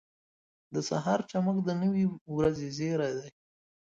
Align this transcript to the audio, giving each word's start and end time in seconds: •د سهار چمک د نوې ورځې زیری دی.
•د 0.73 0.75
سهار 0.89 1.19
چمک 1.31 1.57
د 1.63 1.69
نوې 1.81 2.05
ورځې 2.37 2.67
زیری 2.77 3.11
دی. 3.19 3.29